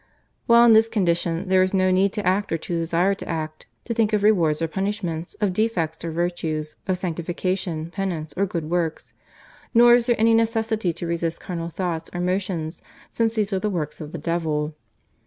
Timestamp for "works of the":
13.69-14.17